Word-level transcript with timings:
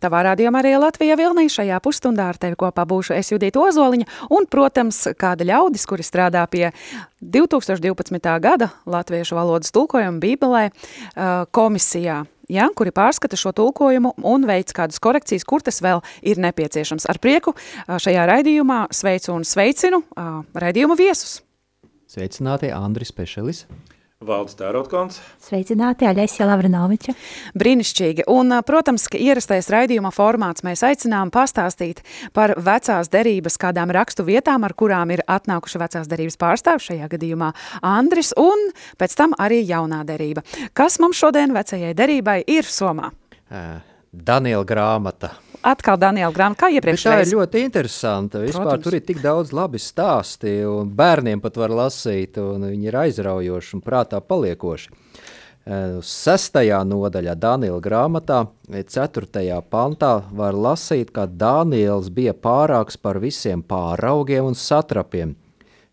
tavā 0.00 0.22
rādījumā 0.30 0.62
arī 0.62 0.76
Latvijā 0.78 1.18
Vilnī. 1.18 1.48
Šajā 1.52 1.78
pusstundā 1.84 2.30
ar 2.32 2.38
tevi 2.40 2.56
kopā 2.58 2.86
būšu 2.88 3.16
es 3.18 3.32
Judita 3.32 3.60
Ozoliņa 3.60 4.06
un, 4.34 4.46
protams, 4.50 5.04
kāda 5.18 5.46
ļaudis, 5.48 5.84
kuri 5.90 6.06
strādā 6.06 6.46
pie 6.50 6.70
2012. 7.20 8.32
gada 8.42 8.70
latviešu 8.86 9.38
valodas 9.38 9.74
tulkojuma 9.74 10.22
Bībelē 10.22 10.64
komisijā. 11.54 12.24
Ja, 12.48 12.70
kuri 12.72 12.94
pārskata 12.96 13.36
šo 13.36 13.50
tulkojumu 13.52 14.14
un 14.24 14.46
veic 14.48 14.72
kādas 14.72 14.96
korekcijas, 15.04 15.44
kur 15.44 15.60
tas 15.60 15.82
vēl 15.84 16.00
ir 16.24 16.40
nepieciešams. 16.40 17.04
Ar 17.12 17.20
prieku 17.20 17.52
šajā 17.84 18.24
raidījumā 18.30 18.86
sveicu 18.88 19.34
un 19.34 19.44
sveicinu 19.44 20.00
raidījuma 20.56 20.96
viesus. 20.96 21.42
Sveicināti 22.08 22.72
Andris 22.72 23.12
Pešelis. 23.12 23.66
Valdis 24.18 24.56
Tērautkons. 24.58 25.20
Sveicināti, 25.46 26.02
Aļaisija 26.10 26.48
Lavrinoviča. 26.48 27.12
Brīnišķīgi. 27.54 28.24
Un, 28.34 28.50
protams, 28.66 29.04
ka 29.06 29.20
ierastais 29.22 29.68
raidījuma 29.70 30.10
formāts 30.10 30.64
mēs 30.66 30.82
aicinām 30.88 31.30
pastāstīt 31.30 32.02
par 32.34 32.56
vecās 32.58 33.12
derības 33.12 33.60
kādām 33.62 33.94
rakstu 33.94 34.26
vietām, 34.26 34.66
ar 34.66 34.74
kurām 34.74 35.14
ir 35.14 35.22
atnākuši 35.22 35.82
vecās 35.84 36.10
derības 36.10 36.38
pārstāvi, 36.42 36.86
šajā 36.88 37.06
gadījumā 37.14 37.52
Andris, 37.86 38.34
un 38.34 38.72
pēc 38.98 39.14
tam 39.22 39.38
arī 39.38 39.62
jaunā 39.62 40.02
derība. 40.08 40.42
Kas 40.74 40.98
mums 40.98 41.22
šodien 41.22 41.54
vecajai 41.54 41.94
derībai 41.94 42.40
ir 42.50 42.66
somā? 42.66 43.12
Daniela 44.10 44.66
grāmata 44.66 45.36
atkal 45.62 45.98
Daniela 46.00 46.32
grāmata, 46.34 46.64
kā 46.64 46.70
iepriekš. 46.74 47.06
Tā 47.08 47.18
ir 47.22 47.32
ļoti 47.32 47.62
interesanta. 47.64 48.42
Vispār 48.42 48.68
Protams. 48.68 48.84
tur 48.84 48.96
ir 48.98 49.04
tik 49.06 49.22
daudz 49.22 49.52
labi 49.56 49.80
stāsti, 49.82 50.60
un 50.68 50.90
bērniem 50.94 51.42
pat 51.42 51.58
var 51.60 51.74
lasīt, 51.74 52.38
un 52.42 52.68
viņi 52.70 52.90
ir 52.90 52.98
aizraujoši 53.04 53.76
un 53.78 53.84
prātā 53.84 54.20
paliekoši. 54.20 54.94
Eh, 55.68 55.98
sestajā 56.00 56.78
nodaļā 56.88 57.34
Daniela 57.36 57.80
grāmatā, 57.84 58.46
eh, 58.72 58.82
ceturtajā 58.82 59.60
pantā, 59.68 60.22
var 60.32 60.54
lasīt, 60.54 61.12
ka 61.12 61.26
Daniels 61.26 62.08
bija 62.08 62.32
pārāks 62.32 62.96
par 62.96 63.20
visiem 63.20 63.62
pāraugiem 63.62 64.46
un 64.46 64.54
satrapiem, 64.54 65.34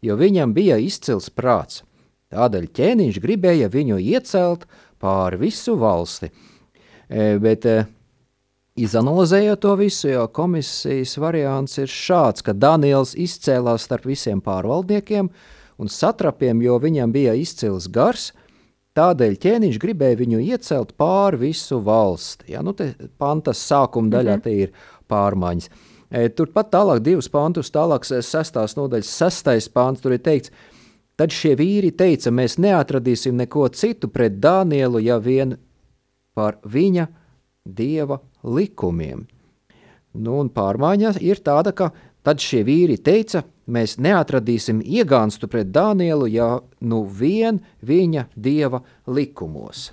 jo 0.01 0.15
viņam 0.15 0.53
bija 0.53 0.77
izcils 0.79 1.29
prāts. 1.29 1.83
Tādēļ 2.31 2.69
ķēniņš 2.71 3.19
gribēja 3.19 3.69
viņu 3.69 3.99
iecelt 3.99 4.65
pāri 5.01 5.37
visu 5.39 5.75
valsti. 5.75 6.31
Eh, 7.09 7.37
bet 7.37 7.65
Izanalizējot 8.75 9.61
to 9.63 9.73
visu, 9.79 10.09
jo 10.11 10.25
komisijas 10.35 11.13
variants 11.23 11.77
ir 11.79 11.87
šāds, 11.87 12.43
ka 12.43 12.51
Daniels 12.51 13.13
izcēlās 13.15 13.85
starp 13.87 14.03
visiem 14.09 14.41
pārvaldniekiem 14.43 15.29
un 15.79 15.91
satrapiem, 15.91 16.59
jo 16.59 16.75
viņam 16.83 17.13
bija 17.15 17.37
izcils 17.39 17.87
gars, 17.87 18.33
tādēļ 18.99 19.37
ķēniņš 19.45 19.79
gribēja 19.79 20.19
viņu 20.19 20.41
iecelt 20.43 20.91
pāri 20.99 21.39
visu 21.45 21.79
valsti. 21.87 22.51
Ja, 22.51 22.65
nu 22.67 22.75
pantas 23.15 23.63
sākuma 23.63 24.11
daļā 24.11 24.35
mm 24.35 24.43
-hmm. 24.43 24.59
ir 24.59 24.75
pārmaiņas. 25.07 25.71
E, 26.11 26.27
turpat 26.35 26.73
tālāk 26.75 26.99
divus 26.99 27.31
pantus, 27.31 27.71
tālāk 27.71 28.03
sestās 28.03 28.75
nodaļas 28.75 29.07
sestais 29.23 29.69
pants, 29.69 30.03
tur 30.03 30.19
ir 30.19 30.19
teikts, 30.19 30.51
tad 31.15 31.31
šie 31.31 31.55
vīri 31.55 31.95
teica, 31.95 32.27
mēs 32.27 32.59
neatradīsim 32.59 33.39
neko 33.39 33.69
citu 33.71 34.11
pret 34.11 34.39
Danielu, 34.39 34.99
ja 34.99 35.17
vien 35.17 35.55
par 36.35 36.59
viņa 36.63 37.07
dieva 37.65 38.19
likumiem. 38.45 39.25
Nu, 40.15 40.39
un 40.39 40.49
pārmaiņa 40.53 41.17
ir 41.25 41.41
tāda, 41.43 41.73
ka 41.75 41.89
tad 42.25 42.41
šie 42.41 42.63
vīri 42.67 42.97
teica, 43.03 43.43
mēs 43.67 43.97
neatradīsim 44.01 44.81
iegānstu 44.81 45.49
pret 45.51 45.71
Dānielu, 45.75 46.29
ja 46.31 46.49
nu 46.81 47.03
vien 47.05 47.59
viņa 47.85 48.27
dieva 48.35 48.81
likumos. 49.07 49.89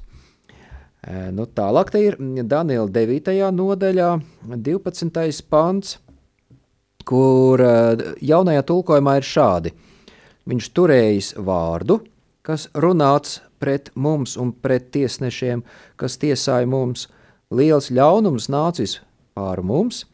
E, 1.02 1.30
nu, 1.34 1.48
tālāk 1.50 1.90
te 1.90 2.04
ir 2.06 2.18
Daniela 2.20 2.86
9. 2.92 3.34
nodaļā, 3.56 4.10
12. 4.54 5.42
pants, 5.50 5.96
kur 7.08 7.60
e, 7.64 7.72
jaunajā 8.22 8.62
tulkojumā 8.68 9.16
ir 9.18 9.26
šādi. 9.26 9.74
Viņš 10.46 10.68
turējis 10.76 11.32
vārdu, 11.42 11.98
kas 12.46 12.68
runāts 12.74 13.40
pret 13.62 13.90
mums 13.94 14.36
un 14.38 14.54
pret 14.54 14.90
tiesnešiem, 14.94 15.66
kas 15.98 16.20
tiesāja 16.22 16.70
mums– 16.70 17.08
liels 17.52 17.90
ļaunums 17.92 18.48
nācis 18.52 18.98
pār 19.36 19.62
mums, 19.64 20.04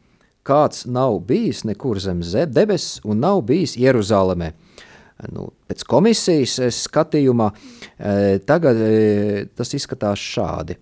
kāds 0.47 0.87
nav 0.89 1.21
bijis 1.29 1.65
nekur 1.69 2.01
zem 2.01 2.23
debesis 2.23 3.01
un 3.05 3.21
nav 3.21 3.43
bijis 3.49 3.77
Jeruzalemē. 3.79 4.53
Nu, 5.35 5.49
pēc 5.67 5.83
komisijas 5.83 6.61
skatījumā 6.77 7.49
e, 7.51 8.39
tagad 8.47 8.79
e, 8.79 9.47
tas 9.59 9.75
izskatās 9.75 10.23
šādi. 10.23 10.77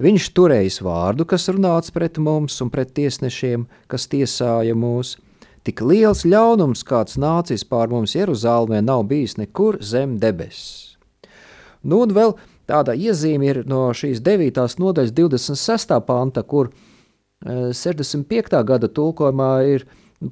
Viņš 0.00 0.30
turējis 0.34 0.80
vārdu, 0.82 1.26
kas 1.28 1.46
runāts 1.52 1.92
pret 1.94 2.18
mums 2.18 2.56
un 2.64 2.70
pret 2.72 2.90
tiesnešiem, 2.96 3.68
kas 3.86 4.08
tiesāja 4.10 4.74
mūs. 4.74 5.18
Tik 5.62 5.82
liels 5.84 6.24
ļaunums, 6.24 6.82
kāds 6.88 7.18
nācis 7.20 7.66
pār 7.68 7.92
mums 7.92 8.16
Jeruzalemē, 8.16 8.80
nav 8.82 9.04
bijis 9.10 9.36
nekur 9.38 9.78
zem 9.84 10.16
debesis. 10.18 10.96
Nu, 11.84 12.00
un 12.02 12.14
vēl 12.16 12.34
Tāda 12.70 12.94
iezīme 12.94 13.48
ir 13.50 13.64
no 13.66 13.88
šīs 13.96 14.20
9. 14.22 14.60
nodaļas 14.78 15.14
26. 15.16 15.96
panta, 16.06 16.44
kur 16.46 16.70
65. 17.42 18.54
E, 18.54 18.62
gada 18.68 18.90
tulkojumā 18.94 19.50
ir 19.72 19.86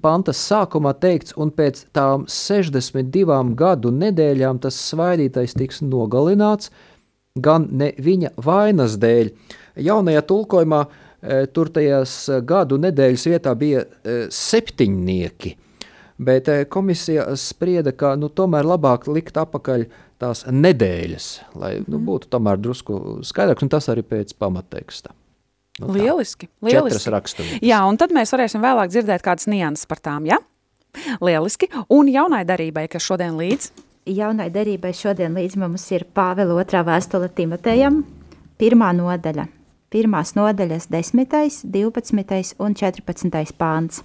pantas 0.04 0.38
sākumā 0.46 0.92
teikts, 1.02 1.34
un 1.40 1.50
pēc 1.50 1.86
tām 1.96 2.28
62 2.30 3.56
gadu 3.58 3.90
nedēļām 3.90 4.60
tas 4.62 4.78
svaidītais 4.92 5.56
tiks 5.58 5.82
nogalināts, 5.82 6.70
gan 7.34 7.66
ne 7.80 7.90
viņa 7.98 8.36
vainas 8.44 8.98
dēļ. 9.02 9.32
Jaunajā 9.88 10.22
tulkojumā 10.30 10.82
e, 10.86 10.90
tur 11.50 11.72
tajās 11.74 12.20
gadu 12.46 12.78
nedēļas 12.78 13.30
vietā 13.32 13.54
bija 13.58 13.82
septiņnieki, 14.34 15.56
bet 16.22 16.52
komisija 16.70 17.32
sprieda, 17.34 17.90
ka 17.90 18.14
nu, 18.20 18.30
tomēr 18.30 18.68
labāk 18.76 19.10
likt 19.10 19.40
apakaļ 19.42 19.88
tās 20.18 20.44
nedēļas, 20.50 21.28
lai 21.58 21.72
nu, 21.84 21.98
mhm. 21.98 22.04
būtu 22.08 22.30
tomēr 22.32 22.60
drusku 22.60 23.18
skaidrāks, 23.26 23.64
un 23.64 23.72
tas 23.72 23.88
arī 23.92 24.04
pēc 24.06 24.34
pamatteksta. 24.38 25.14
Nu, 25.78 25.92
tā, 25.92 25.94
lieliski, 25.94 26.48
lieliski. 26.64 27.10
raksturības. 27.14 27.60
Jā, 27.62 27.84
un 27.86 27.98
tad 28.00 28.10
mēs 28.14 28.32
varēsim 28.34 28.62
vēlāk 28.64 28.90
dzirdēt 28.90 29.22
kādas 29.22 29.46
nianses 29.50 29.86
par 29.86 30.00
tām, 30.02 30.26
ja? 30.26 30.40
Lieliski. 31.22 31.68
Un 31.94 32.08
jaunai 32.10 32.42
darībai, 32.48 32.88
kas 32.90 33.04
šodien 33.06 33.36
līdz? 33.38 33.70
Jaunai 34.08 34.48
darībai 34.50 34.90
šodien 34.96 35.36
līdz 35.36 35.58
mums 35.60 35.84
ir 35.92 36.06
Pāvela 36.16 36.56
otrā 36.58 36.80
vēstule 36.86 37.28
Timotejam, 37.30 38.02
pirmā 38.58 38.90
nodaļa. 38.96 39.46
Pirmās 39.92 40.34
nodaļas 40.36 40.88
10., 40.92 41.62
12. 41.64 42.56
un 42.60 42.74
14. 42.76 43.54
pāns. 43.56 44.02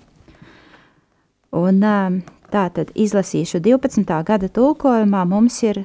Un 1.54 1.82
tā 2.54 2.64
tad 2.76 2.94
izlasīšu 2.96 3.60
12. 3.64 4.14
gada 4.28 4.50
tulkojumā 4.50 5.26
mums 5.28 5.60
ir 5.66 5.84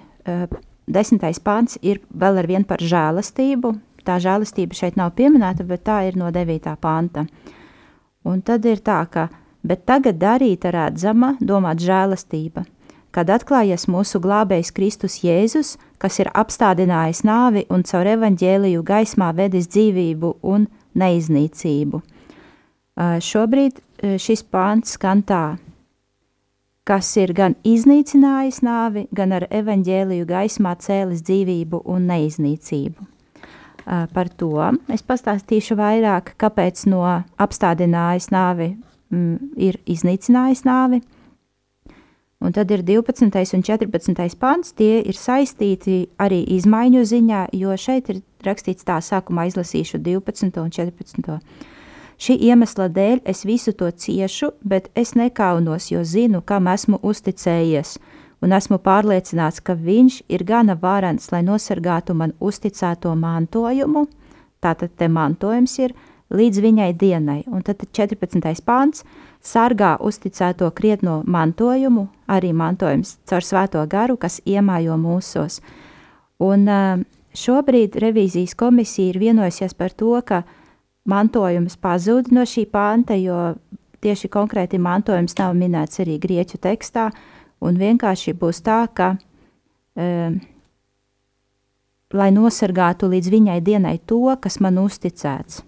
desmitais 0.88 1.40
pāns 1.40 1.78
ir 1.82 2.00
vēl 2.10 2.40
ar 2.42 2.48
vienu 2.48 2.68
par 2.68 2.82
žēlastību. 2.82 3.74
Tā 4.06 4.16
žēlastība 4.22 4.76
šeit 4.76 4.96
nav 4.96 5.12
pieminēta, 5.18 5.66
bet 5.68 5.84
tā 5.84 6.00
ir 6.08 6.16
no 6.16 6.30
9. 6.32 6.72
panta. 6.80 7.26
Un 8.24 8.40
tad 8.42 8.64
ir 8.68 8.80
tā, 8.84 9.02
ka, 9.10 9.28
bet 9.62 9.84
tagad 9.88 10.18
darīta 10.20 10.72
redzama, 10.72 11.34
domāt 11.40 11.82
žēlastība, 11.84 12.64
kad 13.12 13.30
atklājas 13.32 13.86
mūsu 13.90 14.20
glābējs 14.24 14.72
Kristus 14.76 15.20
Jēzus, 15.24 15.76
kas 16.00 16.18
ir 16.22 16.30
apstādinājis 16.32 17.24
nāvi 17.26 17.64
un 17.72 17.84
caur 17.88 18.08
evaņģēliju 18.14 18.84
gaismā 18.86 19.32
vedis 19.36 19.68
dzīvību 19.72 20.34
un 20.42 20.68
neiznīcību. 20.98 22.02
Šobrīd 22.98 23.82
šis 24.18 24.44
pāns 24.50 24.96
skan 24.96 25.22
tā, 25.26 25.58
kas 26.88 27.10
ir 27.20 27.34
gan 27.36 27.56
iznīcinājis 27.68 28.62
nāvi, 28.64 29.04
gan 29.12 29.34
ar 29.36 29.44
evaņģēliju 29.52 30.28
gaismā 30.28 30.74
cēlis 30.80 31.20
dzīvību 31.26 31.82
un 31.84 32.08
neiznīcību. 32.08 33.08
Par 34.14 34.28
to 34.36 34.52
es 34.92 35.04
pastāstīšu 35.04 35.76
vairāk, 35.78 36.34
kāpēc 36.40 36.84
no 36.92 37.04
apstādinājis 37.40 38.28
nāvi 38.32 38.72
mm, 38.74 39.54
ir 39.56 39.78
iznīcinājis 39.88 40.64
nāvi. 40.68 41.00
Un 42.38 42.52
tad 42.54 42.70
ir 42.70 42.84
12. 42.86 43.24
un 43.56 43.64
14. 43.66 44.36
pants, 44.38 44.74
tie 44.78 45.00
ir 45.00 45.16
saistīti 45.18 46.04
arī 46.22 46.44
izmaiņu 46.54 47.02
ziņā, 47.10 47.40
jo 47.58 47.74
šeit 47.80 48.12
ir 48.12 48.20
rakstīts 48.46 48.86
tā, 48.86 49.00
sākumā 49.02 49.48
izlasīšu 49.48 49.98
12. 50.04 50.60
un 50.62 50.70
14. 50.70 51.40
Šī 52.18 52.34
iemesla 52.50 52.88
dēļ 52.90 53.22
es 53.30 53.44
visu 53.46 53.72
to 53.72 53.90
ciešu, 53.90 54.52
bet 54.62 54.90
es 54.94 55.14
nekaunos, 55.14 55.92
jo 55.92 56.02
zinu, 56.04 56.42
kam 56.42 56.66
esmu 56.66 56.98
uzticējies, 57.02 57.98
un 58.42 58.52
esmu 58.52 58.80
pārliecināts, 58.82 59.62
ka 59.62 59.78
viņš 59.78 60.22
ir 60.28 60.44
gana 60.44 60.74
varants, 60.74 61.30
lai 61.32 61.44
nosargātu 61.46 62.14
man 62.18 62.34
uzticēto 62.40 63.14
mantojumu 63.14 64.08
tātad 64.60 64.94
te 64.98 65.08
mantojums 65.08 65.78
ir 65.82 65.94
līdz 66.34 66.62
viņai 66.62 66.90
dienai. 66.98 67.42
Un 67.46 67.64
tad 67.66 67.82
14. 67.82 68.62
pāns 68.66 69.04
sargā 69.44 69.96
uzticēto 70.04 70.70
krietno 70.76 71.22
mantojumu, 71.26 72.08
arī 72.28 72.52
mantojums 72.52 73.16
caur 73.28 73.44
svēto 73.44 73.84
garu, 73.88 74.18
kas 74.20 74.40
iemājo 74.44 74.98
mūsos. 75.00 75.60
Un 76.42 76.68
šobrīd 77.34 77.98
revīzijas 78.02 78.56
komisija 78.58 79.14
ir 79.14 79.20
vienojusies 79.22 79.74
par 79.78 79.94
to, 79.94 80.14
ka 80.22 80.42
mantojums 81.08 81.78
pazūd 81.80 82.30
no 82.34 82.44
šī 82.46 82.66
panta, 82.70 83.16
jo 83.16 83.54
tieši 84.04 84.30
konkrēti 84.30 84.78
mantojums 84.78 85.36
nav 85.38 85.56
minēts 85.58 86.02
arī 86.04 86.18
grieķu 86.22 86.60
tekstā, 86.62 87.08
un 87.64 87.80
vienkārši 87.80 88.34
būs 88.38 88.62
tā, 88.66 88.84
ka 88.94 89.14
um, 89.98 90.38
lai 92.14 92.28
nosargātu 92.32 93.08
līdz 93.10 93.32
viņai 93.32 93.58
dienai 93.64 93.96
to, 94.06 94.22
kas 94.40 94.60
man 94.60 94.78
uzticēts. 94.84 95.62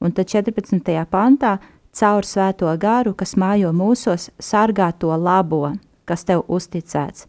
Un 0.00 0.14
tad 0.16 0.30
14. 0.32 0.80
pantā 1.10 1.58
caur 1.92 2.24
svēto 2.24 2.70
garu, 2.80 3.12
kas 3.14 3.36
mājo 3.36 3.72
mūsos, 3.76 4.30
sargā 4.40 4.90
to 4.96 5.12
labo, 5.12 5.74
kas 6.08 6.24
tev 6.24 6.46
uzticēts. 6.48 7.26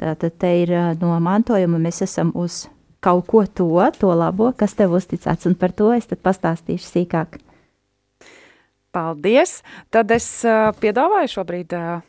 Tātad 0.00 0.38
te 0.40 0.50
ir 0.62 0.72
no 0.98 1.12
mantojuma 1.22 1.78
mēs 1.78 2.02
esam 2.02 2.32
uz 2.34 2.64
kaut 3.04 3.26
ko 3.28 3.44
to, 3.44 3.68
to 3.98 4.14
labo, 4.16 4.50
kas 4.56 4.76
tev 4.78 4.96
uzticēts, 4.96 5.48
un 5.50 5.58
par 5.60 5.74
to 5.76 5.90
es 5.92 6.08
tad 6.08 6.22
pastāstīšu 6.24 6.88
sīkāk. 6.88 7.38
Paldies! 8.94 9.58
Tad 9.92 10.12
es 10.14 10.26
uh, 10.46 10.70
piedāvāju 10.80 11.32
šobrīd 11.34 11.74
uh, 11.76 12.04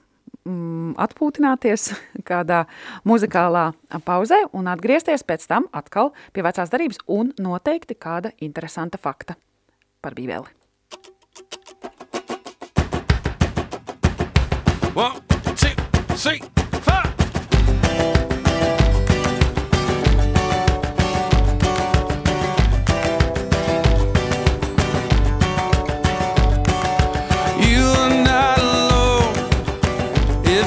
atpūtināties 1.01 1.89
kādā 2.29 2.65
muzikālā 3.07 3.71
pauzē 4.05 4.43
un 4.53 4.69
atgriezties 4.71 5.25
pēc 5.25 5.47
tam 5.49 5.67
atkal 5.73 6.13
pie 6.33 6.45
vecās 6.45 6.71
darības 6.71 7.01
un 7.07 7.33
noteikti 7.41 7.97
kāda 7.97 8.35
interesanta 8.39 9.01
fakta 9.01 9.39
par 10.01 10.15
Bībeli. 10.15 10.53
One, 14.95 15.19
two, 15.57 15.75
three. 16.15 16.39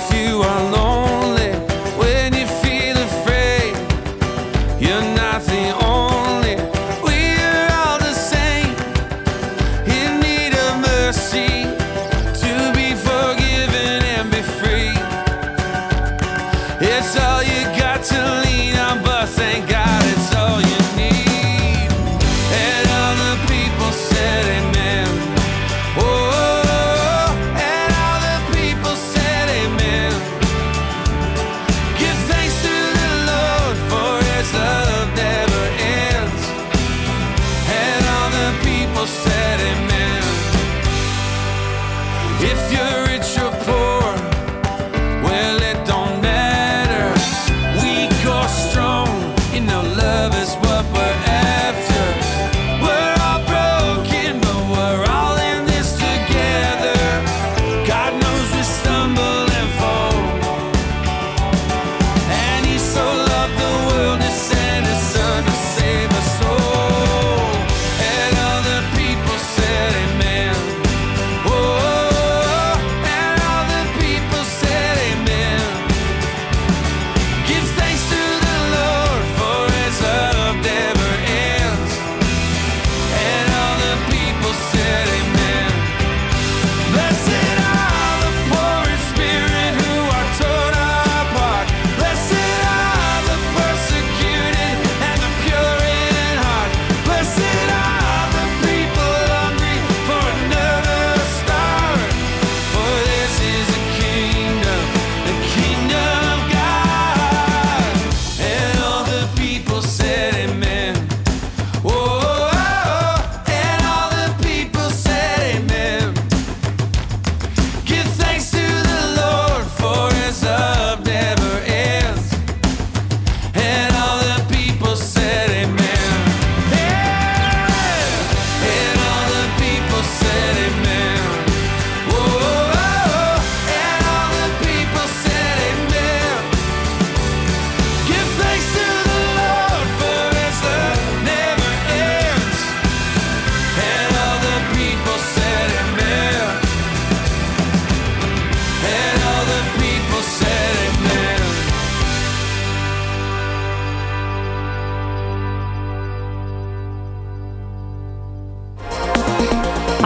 if 0.01 0.15
you 0.15 0.37
alone. 0.37 0.88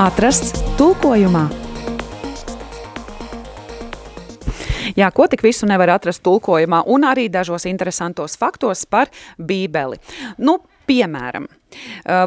Atrasts 0.03 0.57
tulkojumā. 0.81 1.45
Jā, 4.99 5.09
ko 5.15 5.29
tik 5.31 5.45
visu 5.47 5.69
nevar 5.71 5.93
atrast 5.95 6.25
tulkojumā, 6.27 6.83
un 6.91 7.07
arī 7.07 7.29
dažos 7.31 7.69
interesantos 7.71 8.35
faktos 8.41 8.83
par 8.91 9.13
Bībeli. 9.39 10.01
Nu, 10.43 10.57
piemēram, 10.91 11.47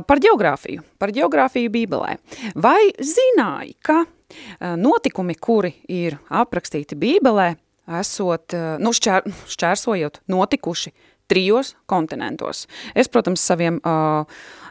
par 0.07 0.21
geogrāfiju, 0.23 0.85
par 1.01 1.11
geogrāfiju 1.13 1.73
Bībelē. 1.73 2.15
Vai 2.63 2.79
zināji, 2.95 3.75
ka 3.83 4.05
notikumi, 4.79 5.35
kuri 5.35 5.73
ir 5.91 6.15
aprakstīti 6.31 6.95
Bībelē, 6.95 7.51
esot, 7.99 8.55
nu, 8.79 8.95
šķēr, 8.95 9.27
šķērsojot 9.51 10.23
notikuši 10.31 10.95
trijos 11.27 11.75
kontinentos. 11.89 12.69
Es, 12.95 13.09
protams, 13.11 13.43
saviem 13.43 13.81
uh, 13.81 14.25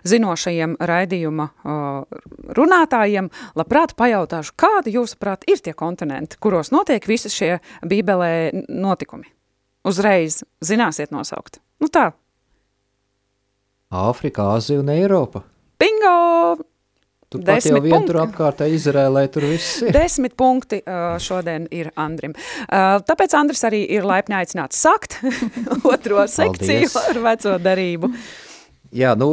zinošajiem 0.08 0.76
raidījuma 0.80 1.46
uh, 1.50 2.18
runātājiem 2.56 3.30
labprāt 3.58 3.94
pajautāšu, 3.98 4.54
kādi 4.60 4.96
jūsuprāt 4.98 5.46
ir 5.50 5.62
tie 5.64 5.74
kontinenti, 5.76 6.38
kuros 6.40 6.72
notiek 6.74 7.06
visi 7.08 7.32
šie 7.32 7.56
bībelē 7.86 8.34
notikumi? 8.68 9.30
Uzreiz 9.84 10.42
zināsiet 10.64 11.12
nosaukt. 11.12 11.60
Nu 11.82 11.90
tā. 11.92 12.10
Āfrika, 13.94 14.54
Āzija 14.56 14.80
un 14.80 14.88
Eiropa. 14.94 15.44
Bingo! 15.78 16.64
Tu 17.34 17.40
pat 17.42 17.66
jau 17.66 17.80
vien 17.82 18.04
tur 18.06 18.20
apkārtē 18.22 18.68
Izrēlē, 18.70 19.24
tur 19.34 19.48
viss 19.50 19.82
ir. 19.82 19.90
Desmit 19.94 20.36
punkti 20.38 20.78
uh, 20.84 21.16
šodien 21.18 21.66
ir 21.74 21.90
Andrim. 21.98 22.34
Uh, 22.68 23.00
tāpēc 23.02 23.34
Andris 23.34 23.64
arī 23.66 23.82
ir 23.96 24.06
laipni 24.06 24.36
aicināts 24.38 24.78
sakt 24.84 25.18
otro 25.94 26.28
sekciju 26.30 26.92
ar 27.02 27.22
veco 27.26 27.56
darību. 27.64 28.12
Jā, 28.94 29.16
nu, 29.18 29.28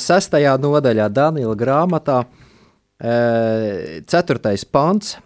sestajā 0.00 0.54
nodaļā 0.62 1.10
Daniela 1.12 1.54
grāmatā, 1.60 2.22
ceturtais 4.08 4.64
pants, 4.64 5.18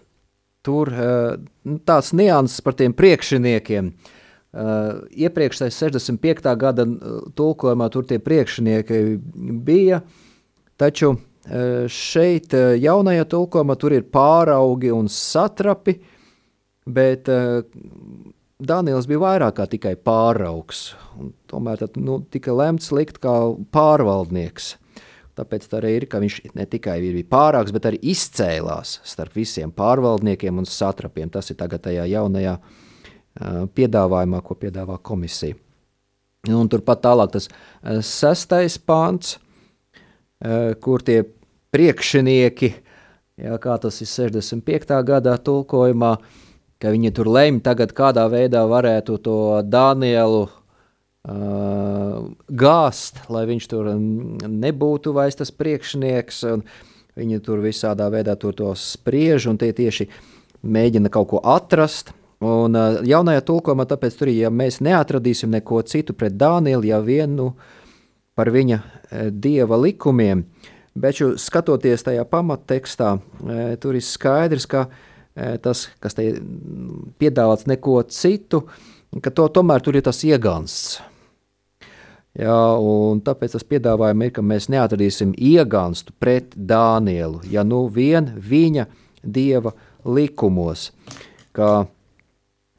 tur 0.67 0.91
nu, 0.91 1.77
tāds 1.87 2.11
nianses 2.17 2.65
par 2.65 2.75
tiem 2.79 2.95
priekšniekiem. 2.97 3.93
Iepriekšējais 5.29 5.79
65. 5.79 6.51
gada 6.59 6.87
tulkojumā 7.39 7.89
tur 7.95 8.09
tie 8.09 8.19
priekšnieki 8.19 9.01
bija, 9.63 10.01
taču 10.81 11.15
šeit 11.93 12.57
jaunajā 12.83 13.29
tulkojumā 13.31 13.77
tur 13.79 13.95
ir 13.95 14.09
pāraugi 14.11 14.91
un 14.93 15.07
satrapi, 15.13 16.01
bet 16.89 17.29
Daniels 18.59 19.07
bija 19.07 19.21
vairāk 19.23 19.55
kā 19.55 19.69
tikai 19.71 19.93
pāraugs. 19.95 20.91
Tomēr 21.51 21.79
tad, 21.79 21.95
nu, 21.95 22.19
tika 22.27 22.51
lemts 22.51 22.91
likt 22.91 23.21
kā 23.23 23.35
pārvaldnieks. 23.75 24.73
Tāpēc 25.39 25.69
tā 25.71 25.79
arī 25.79 25.93
ir, 26.01 26.07
ka 26.11 26.19
viņš 26.19 26.41
ne 26.59 26.67
tikai 26.67 26.97
bija 27.05 27.29
pārāks, 27.31 27.71
bet 27.71 27.87
arī 27.87 28.01
izcēlās 28.11 28.97
starp 29.07 29.37
visiem 29.39 29.71
pārvaldniekiem 29.71 30.59
un 30.59 30.67
satrapiem. 30.67 31.31
Tas 31.31 31.53
ir 31.55 31.59
tagad 31.61 31.85
tajā 31.85 32.09
jaunajā 32.11 32.57
uh, 32.59 33.61
piedāvājumā, 33.79 34.43
ko 34.43 34.59
piedāvā 34.59 34.99
komisija. 35.07 35.55
Un 36.51 36.67
turpat 36.73 37.05
tālāk 37.07 37.37
tas 37.37 37.47
uh, 37.47 38.03
sestais 38.03 38.75
pāns, 38.83 39.37
uh, 39.39 40.75
kur 40.83 41.07
tie 41.07 41.21
priekšnieki, 41.71 42.75
jā, 43.39 43.63
kā 43.63 43.79
tas 43.87 44.03
ir 44.03 44.11
65. 44.11 44.99
gadā 45.07 45.39
tulkojumā, 45.47 46.13
uh, 46.19 46.45
ka 46.83 46.93
viņi 46.95 47.13
tur 47.15 47.29
lemj 47.31 47.63
tagad, 47.67 47.93
kādā 47.97 48.29
veidā 48.31 48.63
varētu 48.71 49.19
to 49.23 49.39
Danielu 49.67 50.45
uh, 50.47 50.53
gāzt, 52.49 53.23
lai 53.33 53.45
viņš 53.51 53.67
tur 53.71 53.91
nebūtu 53.97 55.15
vairs 55.17 55.39
tas 55.41 55.51
priekšnieks. 55.55 56.45
Viņi 57.19 57.41
tur 57.43 57.59
visādā 57.65 58.07
veidā 58.15 58.37
tur 58.39 58.55
to 58.55 58.71
spriež 58.79 59.49
un 59.51 59.59
tie 59.59 59.73
tieši 59.75 60.07
mēģina 60.63 61.11
kaut 61.11 61.33
ko 61.33 61.43
atrast. 61.43 62.15
Un 62.39 62.79
uh, 62.79 63.01
jaunajā 63.03 63.43
tulkojumā, 63.49 63.89
tāpēc 63.91 64.21
tur, 64.21 64.31
ja 64.31 64.53
mēs 64.55 64.79
neatradīsim 64.85 65.51
neko 65.51 65.83
citu 65.83 66.15
pret 66.15 66.39
Dānielu, 66.39 66.87
ja 66.87 67.03
vienu 67.03 67.57
par 68.39 68.53
viņa 68.55 68.79
uh, 68.79 69.27
dieva 69.35 69.75
likumiem, 69.83 70.45
bet 70.95 71.19
skatoties 71.19 72.07
tajā 72.07 72.23
pamattekstā, 72.31 73.17
uh, 73.19 73.75
tur 73.83 73.99
ir 73.99 74.07
skaidrs, 74.07 74.69
ka 74.71 74.87
uh, 74.87 75.05
tas, 75.63 75.87
kas 76.03 76.17
te 76.19 76.31
piedāvāts 77.21 77.69
neko 77.71 78.01
citu, 78.11 78.65
ka 79.23 79.31
to 79.31 79.49
tomēr 79.53 79.85
tur 79.85 79.99
ir 79.99 80.05
tas 80.07 80.21
iegansts. 80.27 80.99
Jā, 82.39 82.55
tāpēc 83.27 83.57
tas 83.57 83.67
piedāvājums 83.67 84.29
ir, 84.29 84.33
ka 84.37 84.45
mēs 84.47 84.69
neatradīsim 84.71 85.33
iegānstu 85.35 86.15
pret 86.23 86.53
Dānielu, 86.55 87.41
ja 87.51 87.65
nu 87.67 87.87
vien 87.91 88.29
viņa 88.37 88.85
dieva 89.25 89.73
likumos, 90.07 90.93
ka 91.57 91.89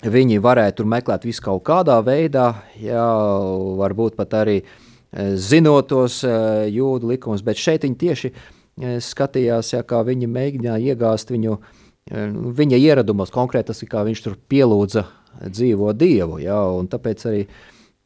viņi 0.06 0.40
varētu 0.40 0.86
meklēt 0.88 1.28
visu 1.28 1.44
kaut 1.44 1.66
kādā 1.68 1.98
veidā, 2.06 2.54
jā, 2.80 3.10
varbūt 3.82 4.16
pat 4.16 4.38
arī 4.46 4.62
zinot 5.36 5.90
tos 5.92 6.22
jūdu 6.24 7.12
likumus, 7.12 7.44
bet 7.44 7.60
šeit 7.60 7.84
viņi 7.84 8.00
tieši 8.06 8.32
skatījās, 9.04 9.74
jā, 9.74 9.84
kā 9.84 10.06
viņi 10.08 10.30
mēģināja 10.32 10.94
iegāzt 10.94 11.36
viņu 11.36 11.58
uh, 11.58 11.79
viņa 12.10 12.78
ieradumos 12.80 13.34
konkrēti 13.34 13.72
tas 13.72 13.84
ir, 13.84 13.90
kā 13.92 14.04
viņš 14.08 14.24
tur 14.26 14.38
pielūdza 14.50 15.06
dzīvo 15.46 15.94
dievu. 15.94 16.40
Ja, 16.42 16.62
tāpēc 16.90 17.26
arī 17.30 17.44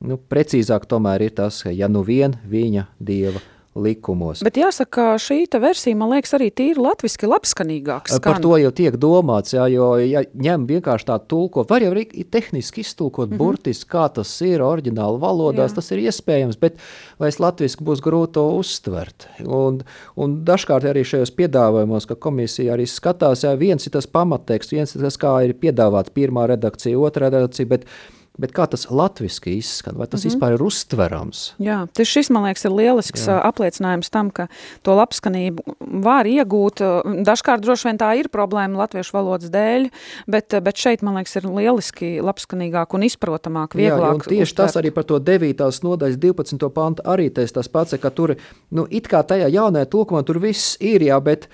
nu, 0.04 0.18
precīzāk 0.18 0.88
tomēr 0.90 1.28
ir 1.28 1.36
tas, 1.38 1.64
ja 1.72 1.88
nu 1.92 2.04
vien 2.04 2.36
viņa 2.50 2.88
dieva 3.00 3.40
likumos. 3.76 4.44
Bet 4.46 4.58
jāsaka, 4.60 5.14
šī 5.22 5.46
versija, 5.62 5.98
man 5.98 6.12
liekas, 6.14 6.34
arī 6.38 6.50
tīri 6.54 6.82
latviski 6.82 7.28
labskanīgāks. 7.30 8.20
Par 8.24 8.42
to 8.44 8.56
jau 8.62 8.72
tiek 8.76 8.98
domāts, 9.02 9.56
jā, 9.56 9.66
jo 9.74 9.88
ja 10.02 10.24
ņem 10.34 10.68
vienkārši 10.70 11.08
tā 11.10 11.18
tulko, 11.30 11.66
var 11.70 11.86
jau 11.86 11.92
arī 11.94 12.06
tehniski 12.24 12.84
iztulkot 12.86 13.30
mm 13.30 13.34
-hmm. 13.34 13.38
burtiski, 13.38 13.90
kā 13.90 14.08
tas 14.14 14.30
ir 14.42 14.62
oriģināli 14.62 15.20
valodās, 15.20 15.72
jā. 15.72 15.76
tas 15.76 15.92
ir 15.92 16.04
iespējams, 16.06 16.60
bet 16.60 16.78
vai 17.20 17.28
es 17.28 17.40
latviski 17.40 17.84
būs 17.84 18.02
grūti 18.02 18.34
to 18.34 18.48
uztvert. 18.58 19.28
Un, 19.46 19.84
un 20.16 20.44
dažkārt 20.46 20.84
arī 20.84 21.04
šajos 21.04 21.32
piedāvājumos, 21.32 22.08
ka 22.08 22.16
komisija 22.16 22.74
arī 22.74 22.86
skatās, 22.88 23.44
jā, 23.44 23.56
viens 23.58 23.86
ir 23.86 23.92
tas 23.92 24.08
pamatteksts, 24.08 24.72
viens 24.72 24.96
ir 24.96 25.02
tas, 25.02 25.18
kā 25.18 25.46
ir 25.46 25.54
piedāvāts 25.54 26.14
pirmā 26.14 26.48
redakcija, 26.48 26.98
otrā 26.98 27.30
redakcija, 27.30 27.68
bet 27.68 27.86
Bet 28.34 28.50
kā 28.50 28.66
tas 28.66 28.88
latviešu 28.90 29.52
izskan, 29.52 29.94
vai 29.94 30.08
tas 30.08 30.24
mm 30.24 30.30
-hmm. 30.30 30.34
vispār 30.34 30.54
ir 30.54 30.62
uztverams? 30.66 31.54
Jā, 31.60 31.88
tas 31.94 32.08
šis, 32.08 32.30
man 32.34 32.44
liekas, 32.44 32.66
ir 32.66 32.72
lielisks 32.72 33.28
Jā. 33.28 33.42
apliecinājums 33.46 34.10
tam, 34.10 34.32
ka 34.32 34.48
to 34.82 34.96
labskanību 34.96 35.62
var 36.02 36.26
iegūt. 36.26 36.82
Dažkārt 37.26 37.62
droši 37.62 37.88
vien 37.88 37.98
tā 37.98 38.18
ir 38.18 38.30
problēma 38.30 38.78
latviešu 38.78 39.14
valodas 39.14 39.50
dēļ, 39.50 39.90
bet, 40.28 40.50
bet 40.64 40.76
šeit, 40.78 41.04
man 41.04 41.16
liekas, 41.16 41.36
ir 41.36 41.46
lieliski 41.46 42.22
labskanīgāk 42.22 42.94
un 42.94 43.04
izprotamāk, 43.04 43.76
vieglāk. 43.76 44.26
Jā, 44.26 44.30
tieši 44.30 44.42
uztvert. 44.42 44.68
tas 44.68 44.76
arī 44.82 44.92
par 44.92 45.04
to 45.04 45.20
9. 45.20 45.84
nodaļas 45.84 46.18
12. 46.18 46.70
pantu 46.70 47.04
arī 47.06 47.30
tas 47.30 47.68
pats, 47.68 47.94
ka 48.02 48.10
tur, 48.10 48.36
nu, 48.72 48.88
it 48.90 49.08
kā 49.08 49.22
tajā 49.22 49.48
jaunajā 49.48 49.86
tulkumā 49.86 50.26
tur 50.26 50.40
viss 50.40 50.78
ir, 50.82 51.02
jā, 51.02 51.20
bet, 51.22 51.48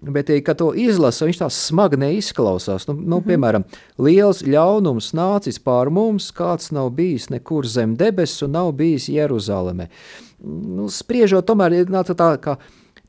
Bet, 0.00 0.30
kad 0.44 0.56
to 0.56 0.70
izlasa, 0.72 1.26
viņš 1.28 1.38
tā 1.42 1.46
smagi 1.52 1.98
neizklausās. 2.00 2.86
Nu, 2.88 2.94
nu, 2.94 3.02
mm 3.02 3.12
-hmm. 3.12 3.26
Piemēram, 3.26 3.64
liels 3.98 4.42
ļaunums 4.42 5.12
nācis 5.12 5.58
pār 5.58 5.90
mums, 5.90 6.32
kāds 6.32 6.72
nav 6.72 6.90
bijis 6.90 7.28
nekur 7.30 7.66
zem 7.66 7.96
debesu 7.96 8.44
un 8.44 8.52
nav 8.52 8.72
bijis 8.72 9.08
Jeruzaleme. 9.08 9.88
Nu, 10.44 10.88
spriežot, 10.88 11.46
tomēr 11.46 11.72
ir 11.72 11.86
tā, 11.86 12.36
ka 12.40 12.56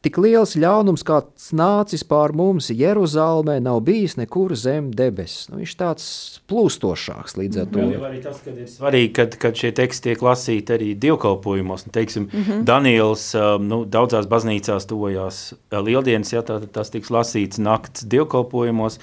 Tik 0.01 0.15
liels 0.17 0.55
ļaunums, 0.57 1.03
kāds 1.05 1.51
nācis 1.53 2.01
pār 2.09 2.31
mums 2.33 2.71
Jeruzalemē, 2.73 3.59
nav 3.61 3.83
bijis 3.85 4.15
nekur 4.17 4.55
zem 4.57 4.87
debesis. 4.97 5.43
Nu, 5.51 5.59
viņš 5.59 5.73
tāds 5.77 6.05
plūstošāks 6.49 7.35
līdz 7.37 7.59
ar 7.61 7.67
to. 7.69 7.83
Vēl 7.91 8.07
arī 8.07 8.21
tas, 8.23 8.39
ka 8.41 8.49
ir 8.49 8.65
svarīgi, 8.71 9.11
kad, 9.19 9.35
kad 9.43 9.59
šie 9.61 9.69
teksti 9.77 10.09
tiek 10.09 10.23
lasīti 10.25 10.73
arī 10.73 10.87
dievkalpojumos. 11.03 11.85
Nu, 11.85 11.93
teiksim, 11.93 12.25
mm 12.31 12.47
-hmm. 12.47 12.63
Daniels 12.65 13.27
um, 13.37 13.67
nu, 13.69 13.83
daudzās 13.85 14.25
baznīcās 14.25 14.89
tojās 14.89 15.53
uh, 15.53 15.77
lieldienas, 15.85 16.33
ja 16.33 16.41
tā, 16.41 16.57
tas 16.65 16.89
tiks 16.89 17.13
lasīts 17.13 17.61
nakts 17.61 18.01
dievkalpojumos. 18.01 18.97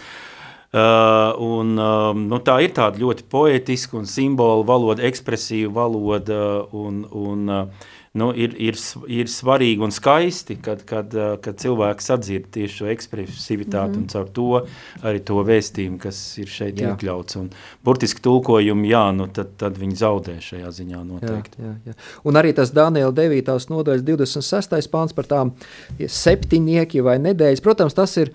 Uh, 0.69 1.39
un, 1.39 1.79
um, 1.79 2.27
nu, 2.29 2.43
tā 2.43 2.59
ir 2.61 2.75
tāda 2.75 2.99
ļoti 2.99 3.23
poetiska 3.31 3.97
un 3.97 4.07
simbolu 4.07 4.67
valoda, 4.67 5.03
ekspresīva 5.03 5.73
valoda. 5.73 6.67
Un, 6.73 7.07
un, 7.13 7.49
uh, 7.49 7.87
nu, 8.13 8.31
ir, 8.37 8.55
ir, 8.61 8.79
ir 9.11 9.29
svarīgi 9.31 9.85
un 9.85 9.93
skaisti, 9.95 10.57
kad, 10.65 10.83
kad, 10.89 11.13
eh, 11.15 11.35
kad 11.45 11.59
cilvēks 11.61 12.11
atzird 12.15 12.49
tieši 12.55 12.81
šo 12.81 12.89
ekspresivitāti 12.93 13.93
mm 13.93 13.95
-hmm. 13.95 14.03
un 14.03 14.09
caur 14.09 14.29
to 14.33 14.63
arī 15.03 15.21
to 15.25 15.43
vēstījumu, 15.45 15.99
kas 15.99 16.39
ir 16.39 16.47
šeit 16.47 16.81
jā. 16.81 16.93
iekļauts. 16.93 17.37
Un 17.41 17.51
burtiski 17.85 18.23
tulkojumi, 18.23 18.89
jā, 18.89 19.05
nu, 19.17 19.27
tad, 19.27 19.57
tad 19.57 19.79
viņi 19.79 19.97
zaudē 19.97 20.39
šajā 20.41 20.71
ziņā 20.81 21.05
noteikti. 21.05 21.63
Jā, 21.63 21.65
jā, 21.65 21.75
jā. 21.87 21.95
Un 22.25 22.35
arī 22.35 22.55
tas 22.55 22.73
Daniela 22.73 23.13
9. 23.13 23.69
nodaļas 23.71 24.03
26. 24.03 24.89
pāns 24.91 25.13
par 25.13 25.25
tām 25.25 25.53
septiņnieki 25.99 27.01
vai 27.03 27.19
nedēļas, 27.19 27.61
protams, 27.63 27.95
tas 27.95 28.17
ir, 28.17 28.33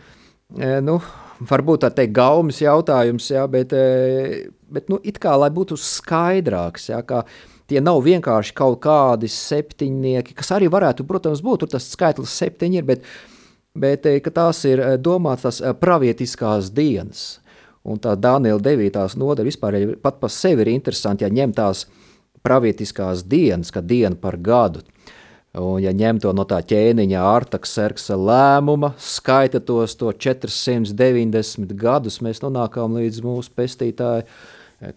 eh, 0.60 0.82
nu, 0.82 1.01
varbūt 1.42 1.84
tā 1.84 1.89
teikt, 1.94 2.13
gaumas 2.13 2.62
jautājums, 2.62 3.32
jā, 3.32 3.48
bet, 3.50 3.74
eh, 3.74 4.50
bet 4.72 4.89
nu, 4.89 5.00
it 5.03 5.20
kā, 5.20 5.36
lai 5.39 5.50
būtu 5.50 5.77
skaidrāks, 5.77 6.89
jā, 6.89 7.01
kā 7.06 7.24
Tie 7.74 7.82
nav 7.82 8.03
vienkārši 8.06 8.53
kaut 8.53 8.84
kādi 8.86 9.25
septiņnieki, 9.34 10.36
kas 10.38 10.51
arī 10.53 10.68
varētu, 10.70 11.08
protams, 11.10 11.39
būt. 11.42 11.63
Tur 11.63 11.72
tas 11.72 11.88
skaitlis 11.89 12.36
septiņi 12.38 12.77
ir, 12.77 12.86
bet, 12.86 13.08
bet 13.74 14.06
eh, 14.06 14.20
tās 14.30 14.60
ir 14.70 14.84
eh, 14.84 14.92
domāts 15.01 15.48
tās 15.48 15.58
eh, 15.58 15.74
pravietiskās 15.74 16.70
dienas. 16.70 17.24
Un 17.82 17.98
tā 17.98 18.13
Dānijas 18.13 18.62
9. 18.62 19.18
nodaļa 19.18 19.48
vispār 19.50 19.80
ir 19.80 19.96
pat 20.06 20.22
par 20.22 20.30
sevi 20.30 20.62
ir 20.62 20.70
interesanti, 20.75 21.25
ja 21.25 21.34
ņem 21.34 21.58
tās 21.58 21.88
pravietiskās 22.46 23.25
dienas, 23.25 23.74
kā 23.74 23.82
diena 23.82 24.22
par 24.22 24.38
gadu. 24.38 24.86
Un, 25.58 25.82
ja 25.82 25.89
ņem 25.98 26.22
to 26.22 26.30
no 26.38 26.46
tā 26.46 26.62
ķēniņa 26.62 27.25
Artakserksa 27.25 28.20
lēmuma, 28.22 28.94
skaita 29.01 29.63
tos 29.65 29.98
to 29.98 30.13
490 30.13 31.74
gadus, 31.74 32.22
mēs 32.22 32.46
nonākam 32.46 33.01
līdz 33.01 33.25
mūsu 33.25 33.58
pestītāju 33.58 34.30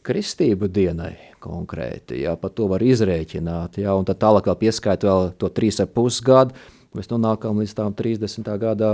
kristību 0.07 0.69
dienai 0.73 1.13
konkrēti. 1.43 2.23
Jā, 2.25 2.35
par 2.41 2.53
to 2.57 2.67
var 2.71 2.83
izrēķināt. 2.83 3.79
Jā, 3.83 3.95
un 3.99 4.09
tad 4.09 4.21
tālāk 4.23 4.49
vēl 4.51 4.59
pieskaita 4.65 5.09
vēl 5.09 5.31
to 5.39 5.51
3,5 5.53 6.25
gadu. 6.27 6.67
Mēs 6.97 7.11
nonākam 7.13 7.61
līdz 7.61 7.77
tām 7.77 7.95
30. 7.97 8.51
gadā 8.63 8.93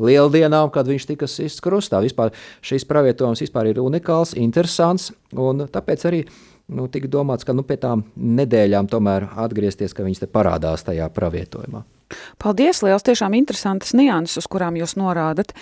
lieldienām, 0.00 0.70
kad 0.72 0.88
viņš 0.88 1.08
tika 1.10 1.28
sists 1.28 1.62
krustā. 1.64 2.00
Vispār 2.04 2.32
šis 2.64 2.86
pravietojums 2.88 3.42
vispār 3.44 3.70
ir 3.72 3.82
unikāls, 3.82 4.32
interesants, 4.38 5.10
un 5.34 5.66
tāpēc 5.70 6.06
arī 6.08 6.22
nu, 6.70 6.86
tika 6.92 7.10
domāts, 7.10 7.46
ka 7.46 7.54
nu, 7.56 7.64
pie 7.66 7.76
tām 7.80 8.04
nedēļām 8.16 8.88
tomēr 8.90 9.28
atgriezties, 9.44 9.94
ka 9.96 10.06
viņas 10.06 10.24
te 10.24 10.28
parādās 10.30 10.86
tajā 10.86 11.08
pravietojumā. 11.14 11.82
Paldies, 12.42 12.80
liels, 12.82 13.04
tiešām 13.06 13.36
interesantas 13.38 13.92
nianses, 13.94 14.40
uz 14.40 14.48
kurām 14.50 14.78
jūs 14.80 14.96
norādat. 14.98 15.52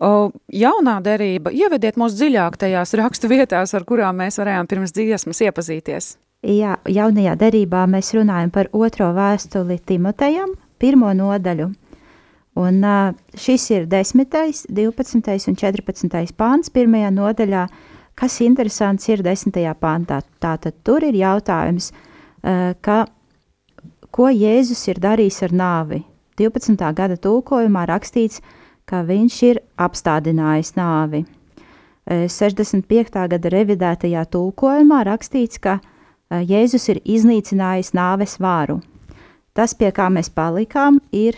O, 0.00 0.30
jaunā 0.48 0.98
derība, 1.04 1.52
ievediet 1.52 1.98
mūs 2.00 2.16
dziļāk 2.16 2.56
tajās 2.60 2.94
rakstu 2.96 3.28
vietās, 3.32 3.74
ar 3.76 3.84
kurām 3.88 4.22
mēs 4.22 4.40
varējām 4.40 4.70
pirms 4.70 4.96
dziesmas 4.96 5.42
iepazīties. 5.48 6.14
Jā, 6.46 6.78
jaunajā 6.86 7.34
derībā 7.34 7.82
mēs 7.90 8.12
runājam 8.14 8.52
par 8.54 8.70
otro 8.72 9.10
vēstuli 9.16 9.80
Timotejam, 9.84 10.54
pirmo 10.78 11.10
nodaļu. 11.16 11.72
Un 12.58 12.82
šis 13.38 13.68
ir 13.74 13.86
10., 13.90 14.66
12. 14.70 15.50
un 15.50 15.58
14. 15.58 16.32
pāns 16.38 16.72
pirmajā 16.74 17.10
nodaļā, 17.14 17.66
kas 18.18 18.40
interesants 18.42 19.06
ir 19.12 19.22
10. 19.22 19.54
pāntā. 19.78 20.20
Tātad 20.42 20.80
tur 20.84 21.06
ir 21.06 21.14
jautājums, 21.14 21.92
uh, 21.92 22.74
ka, 22.82 23.04
ko 24.10 24.28
Jēzus 24.32 24.82
ir 24.90 25.00
darījis 25.02 25.42
ar 25.46 25.54
nāvi. 25.54 26.02
12. 26.38 26.78
gada 26.94 27.16
tulkojumā 27.18 27.84
rakstīts, 27.90 28.42
ka 28.88 29.02
viņš 29.06 29.36
ir 29.48 29.60
apstādinājis 29.78 30.74
nāvi. 30.78 31.24
65. 32.08 33.26
gada 33.28 33.50
revidētajā 33.52 34.22
tulkojumā 34.32 35.02
rakstīts, 35.04 35.58
ka 35.60 35.76
Jēzus 36.30 36.88
ir 36.94 37.02
iznīcinājis 37.04 37.92
nāves 37.96 38.38
vāru. 38.40 38.78
Tas, 39.52 39.74
pie 39.74 39.90
kā 39.92 40.06
mēs 40.12 40.30
palikām, 40.32 41.02
ir 41.12 41.36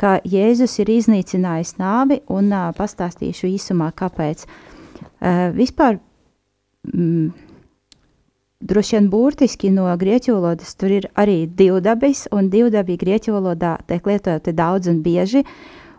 ka 0.00 0.16
Jēzus 0.26 0.80
ir 0.82 0.90
iznīcinājis 0.90 1.76
nāvi, 1.78 2.18
un 2.26 2.50
pastāstīšu 2.74 3.52
īsumā, 3.52 3.92
kāpēc. 3.94 4.42
Uh, 4.42 4.71
vispār, 5.56 5.98
mm, 6.92 7.28
droši 8.60 8.96
vien 8.96 9.10
burtiski 9.10 9.70
no 9.74 9.86
grieķu 9.98 10.34
valodas 10.36 10.74
tur 10.78 10.94
ir 10.98 11.08
arī 11.18 11.46
divdabis, 11.46 12.26
un 12.32 12.50
divdabi 12.50 12.98
grieķu 12.98 13.36
valodā 13.36 13.76
tiek 13.86 14.06
lietoti 14.06 14.54
daudz 14.54 14.90
un 14.90 15.02
bieži, 15.02 15.44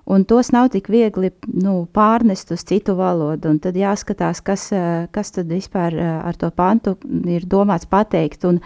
un 0.05 0.25
tos 0.27 0.51
nav 0.51 0.69
tik 0.73 0.89
viegli 0.91 1.31
nu, 1.47 1.87
pārnest 1.93 2.51
uz 2.51 2.63
citu 2.67 2.97
valodu, 2.99 3.51
un 3.51 3.59
tad 3.63 3.79
jāskatās, 3.79 4.43
kas, 4.43 4.69
kas 5.11 5.31
tad 5.31 5.51
vispār 5.51 5.95
ar 5.99 6.35
to 6.35 6.51
pantu 6.51 6.97
ir 7.27 7.47
domāts 7.47 7.87
pateikt, 7.87 8.43
un 8.43 8.59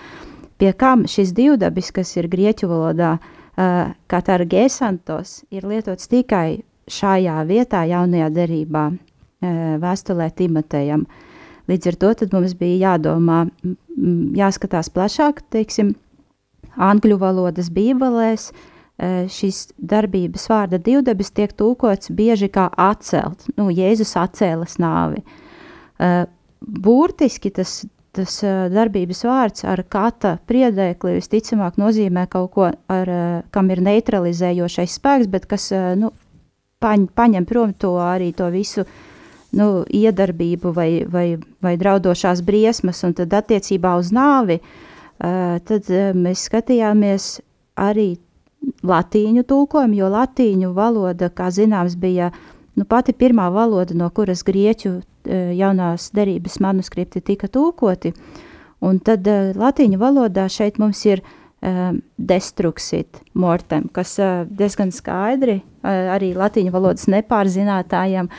pie 0.58 0.74
kam 0.74 1.06
šis 1.06 1.34
divdabis, 1.38 1.94
kas 1.94 2.16
ir 2.18 2.30
grieķu 2.30 2.70
valodā, 2.70 3.18
uh, 3.18 3.34
uh, 3.58 3.92
katargēsantos 4.12 5.42
ir 5.54 5.68
lietots 5.68 6.10
tikai 6.12 6.62
šajā 6.88 7.38
vietā, 7.50 7.84
jaunajā 7.90 8.30
derībā, 8.34 8.86
vēstulē 9.42 10.30
Timotejam. 10.36 11.06
Līdz 11.68 11.92
ar 11.92 11.98
to 12.00 12.28
mums 12.32 12.56
bija 12.56 12.94
jādomā, 12.94 13.46
jāskatās 14.38 14.90
plašāk, 14.94 15.44
teiksim, 15.52 15.96
angļu 16.78 17.18
valodas 17.20 17.70
bībelēs, 17.74 18.52
uh, 18.54 19.28
šis 19.30 19.68
darbības 19.78 20.48
vārda 20.50 20.80
divdabis 20.82 21.34
tiek 21.36 21.52
tūkots 21.54 22.14
bieži 22.16 22.50
kā 22.50 22.70
atcelt, 22.72 23.46
nu, 23.58 23.70
Jēzus 23.70 24.16
atcēlas 24.18 24.80
nāvi. 24.82 25.22
Uh, 25.98 26.26
burtiski 26.62 27.52
tas 27.54 27.84
tas 28.18 28.40
darbības 28.74 29.20
vārds 29.28 29.66
ar 29.68 29.84
kata 29.94 30.38
priedēkli 30.50 31.18
visticamāk 31.20 31.78
nozīmē 31.78 32.26
kaut 32.32 32.50
ko, 32.56 32.70
ar, 32.90 33.12
kam 33.54 33.70
ir 33.74 33.84
neutralizējošais 33.86 34.96
spēks, 34.98 35.30
bet 35.30 35.46
kas 35.50 35.70
nu, 36.00 36.10
paņ, 36.84 37.08
paņem 37.18 37.46
prom 37.50 37.76
to 37.78 37.94
arī 38.02 38.32
to 38.38 38.50
visu 38.54 38.88
nu, 39.56 39.84
iedarbību 39.88 40.74
vai, 40.76 40.92
vai, 41.08 41.28
vai 41.64 41.76
draudošās 41.80 42.44
briesmas, 42.46 43.04
un 43.08 43.16
tad 43.18 43.34
attiecībā 43.38 43.96
uz 44.00 44.12
nāvi, 44.16 44.60
tad 45.18 45.88
mēs 46.18 46.44
skatījāmies 46.50 47.30
arī 47.80 48.18
latīņu 48.86 49.46
tulkojumu, 49.48 49.98
jo 49.98 50.10
latīņu 50.12 50.74
valoda, 50.76 51.30
kā 51.34 51.48
zināms, 51.54 51.96
bija 51.98 52.32
nu, 52.78 52.86
pati 52.86 53.16
pirmā 53.18 53.48
valoda, 53.54 53.96
no 53.98 54.10
kuras 54.14 54.44
grieķu 54.46 55.00
jaunās 55.58 56.12
derības 56.16 56.60
manuskripti 56.64 57.22
tika 57.26 57.50
tūkoti, 57.52 58.14
un 58.86 59.00
tad 59.04 59.28
uh, 59.28 59.52
latīņu 59.58 60.00
valodā 60.02 60.48
šeit 60.52 60.78
mums 60.82 61.04
ir 61.08 61.24
uh, 61.24 61.96
destruxit 62.18 63.22
mortem, 63.34 63.88
kas 63.94 64.18
uh, 64.22 64.46
diezgan 64.48 64.94
skaidri 64.96 65.60
uh, 65.60 66.14
arī 66.16 66.34
latīņu 66.38 66.74
valodas 66.74 67.10
nepārzinātājiem 67.12 68.30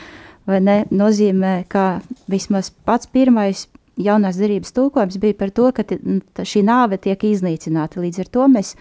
vai 0.49 0.59
ne, 0.65 0.79
nozīmē, 0.89 1.53
ka 1.69 1.99
vismaz 2.31 2.71
pats 2.85 3.09
pirmais 3.13 3.67
jaunās 3.99 4.39
derības 4.39 4.73
tūkojums 4.75 5.19
bija 5.21 5.37
par 5.37 5.53
to, 5.53 5.69
ka 5.75 6.45
šī 6.47 6.63
nāve 6.65 6.99
tiek 7.01 7.23
iznīcināta. 7.29 8.01
Līdz 8.01 8.23
ar 8.23 8.31
to 8.33 8.47
mēs 8.51 8.73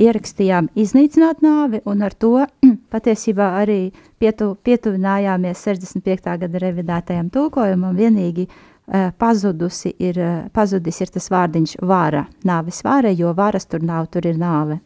ierakstījām 0.00 0.70
iznīcināt 0.78 1.42
nāvi, 1.44 1.80
un 1.88 2.02
ar 2.06 2.14
to 2.14 2.34
patiesībā 2.94 3.52
arī 3.60 3.80
pietu, 4.20 4.52
pietuvinājāmies 4.66 5.64
65. 5.66 6.36
gada 6.44 6.62
revidētajam 6.64 7.30
tulkojumam. 7.34 7.96
Vienīgi 7.96 8.46
uh, 8.50 9.10
pazudusi 9.18 9.94
ir, 9.98 10.20
uh, 10.20 10.36
pazudis 10.54 11.00
ir 11.00 11.14
tas 11.14 11.30
vārdiņš 11.32 11.78
vāra, 11.86 12.26
nāves 12.46 12.82
vāra, 12.86 13.14
jo 13.14 13.32
varas 13.36 13.68
tur 13.70 13.84
nav, 13.86 14.10
tur 14.12 14.28
ir 14.30 14.38
nāve. 14.40 14.80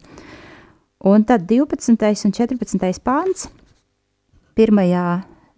Un 1.05 1.25
tad 1.27 1.45
12. 1.45 2.25
un 2.25 2.33
14. 2.33 3.01
pāns 3.05 3.49
pirmajā 4.57 5.07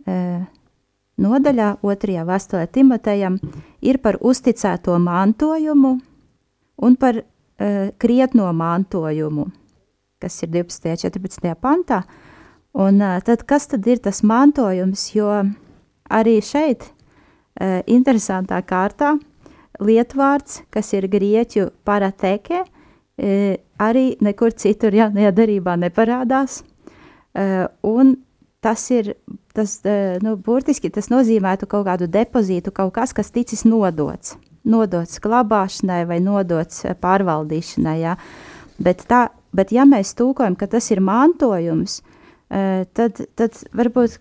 nodaļā, 0.08 1.70
otrajā 1.84 2.24
vēstulē 2.28 2.68
Timotejam, 2.72 3.38
ir 3.82 4.00
par 4.04 4.18
uzticēto 4.22 4.98
mantojumu 5.04 5.94
un 6.78 6.96
par 6.96 7.24
krietno 7.98 8.52
mantojumu, 8.54 9.48
kas 10.22 10.44
ir 10.46 10.52
12. 10.54 10.92
un 10.94 10.98
14. 11.02 11.56
pantā. 11.62 12.04
Un 12.78 13.02
tad 13.26 13.42
kas 13.50 13.66
tad 13.72 13.88
ir 13.90 13.98
tas 14.06 14.22
mantojums, 14.22 15.08
jo 15.16 15.32
arī 16.14 16.38
šeit 16.46 16.86
interesantā 17.90 18.60
kārtā 18.62 19.16
lietvārds, 19.82 20.62
kas 20.70 20.94
ir 20.94 21.08
grieķu 21.10 21.72
parateke, 21.86 22.62
arī 23.82 24.06
nekur 24.22 24.54
citur 24.54 24.94
jaunajā 24.94 25.32
darībā 25.34 25.74
neparādās. 25.82 26.62
Un 27.82 28.16
tas 28.64 28.90
ir, 28.92 29.14
tas, 29.54 29.80
uh, 29.86 30.18
nu, 30.26 30.36
burtiski 30.36 30.90
tas 30.94 31.12
nozīmētu 31.14 31.70
kaut 31.70 31.86
kādu 31.88 32.10
depozītu, 32.12 32.74
kaut 32.74 32.96
kas, 32.98 33.14
kas 33.14 33.32
ticis 33.32 33.66
nodots 33.68 34.38
nodots 34.68 35.22
glabāšanai 35.24 36.04
vai 36.08 36.20
nodots 36.24 36.86
eh, 36.86 36.96
pārvaldīšanai. 36.98 37.98
Ja? 38.02 38.18
Bet, 38.84 39.06
tā, 39.10 39.28
bet 39.56 39.74
ja 39.76 39.88
mēs 39.88 40.14
tūkojam, 40.18 40.58
ka 40.60 40.70
tas 40.72 40.90
ir 40.94 41.02
mantojums, 41.04 42.02
eh, 42.52 42.84
tad, 42.98 43.24
tad 43.40 43.58
varbūt 43.78 44.20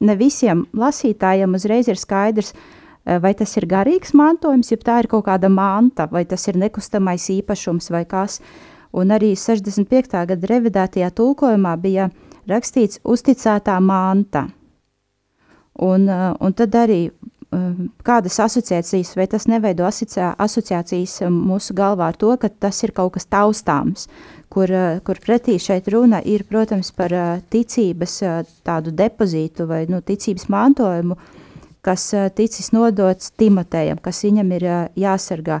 ne 0.00 0.16
visiem 0.16 0.64
lasītājiem 0.76 1.56
uzreiz 1.56 1.90
ir 1.90 2.00
skaidrs, 2.00 2.54
eh, 2.54 3.20
vai 3.22 3.34
tas 3.38 3.56
ir 3.56 3.68
garīgs 3.70 4.14
mantojums, 4.16 4.72
ja 4.72 4.80
tā 4.80 5.00
ir 5.04 5.10
kaut 5.12 5.26
kāda 5.28 5.52
manta, 5.52 6.08
vai 6.10 6.24
tas 6.24 6.48
ir 6.48 6.60
nekustamais 6.60 7.30
īpašums 7.38 7.90
vai 7.94 8.04
kas. 8.04 8.40
Un 8.90 9.12
arī 9.14 9.36
65. 9.38 10.26
gada 10.26 10.48
revidētajā 10.50 11.12
tulkojumā 11.14 11.76
bija 11.78 12.08
rakstīts 12.50 13.00
uzticētā 13.04 13.78
manta. 13.80 14.48
Un, 15.80 16.08
un 16.10 16.56
tad 16.58 16.74
arī 16.76 17.04
Um, 17.50 17.88
kādas 18.06 18.36
asociācijas, 18.38 19.16
vai 19.18 19.24
tas 19.26 19.48
neveido 19.50 19.82
asociācijas 19.82 21.16
um, 21.26 21.38
mūsu 21.48 21.74
galvā 21.74 22.12
ar 22.12 22.18
to, 22.18 22.28
ka 22.38 22.46
tas 22.46 22.78
ir 22.86 22.92
kaut 22.94 23.16
kas 23.16 23.26
taustāms, 23.26 24.04
kur, 24.54 24.70
uh, 24.70 25.00
kur 25.02 25.18
pretī 25.18 25.56
šeit 25.58 25.88
runa 25.90 26.20
ir, 26.22 26.44
protams, 26.46 26.92
par 26.94 27.10
uh, 27.10 27.40
ticības 27.50 28.14
uh, 28.22 28.36
tādu 28.62 28.94
depozītu 28.94 29.66
vai 29.66 29.80
nu, 29.90 29.98
ticības 29.98 30.46
mantojumu, 30.46 31.18
kas 31.82 32.06
ticis 32.38 32.70
nodots 32.70 33.32
Timotejam, 33.34 33.98
kas 33.98 34.22
viņam 34.28 34.54
ir 34.54 34.68
jāsargā. 35.00 35.58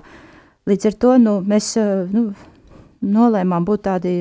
Līdz 0.70 0.92
ar 0.92 0.98
to 1.02 1.16
nu, 1.18 1.36
mēs 1.42 1.72
nu, 2.12 2.28
nolēmām 3.02 3.66
būt 3.66 3.86
tādi 3.88 4.14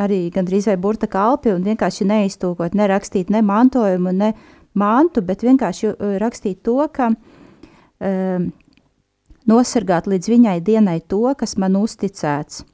arī 0.00 0.28
gandrīz 0.34 0.68
vai 0.70 0.76
burta 0.80 1.08
kalpi 1.10 1.52
un 1.54 1.64
vienkārši 1.66 2.06
neiztūkot, 2.08 2.74
nerakstīt 2.74 3.30
ne 3.30 3.42
mantojumu, 3.44 4.12
ne 4.12 4.32
mantu, 4.74 5.22
bet 5.22 5.44
vienkārši 5.46 5.90
uh, 5.92 6.14
rakstīt 6.22 6.62
to, 6.66 6.78
ka 6.92 7.10
um, 7.14 8.50
nosargāt 9.50 10.08
līdz 10.10 10.30
viņai 10.34 10.60
dienai 10.64 11.00
to, 11.08 11.26
kas 11.38 11.56
man 11.60 11.76
uzticēts. 11.80 12.64